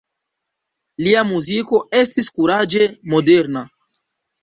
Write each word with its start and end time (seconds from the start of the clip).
Lia 1.09 1.21
muziko 1.33 1.83
estis 2.01 2.33
kuraĝe 2.41 2.91
moderna. 3.15 3.69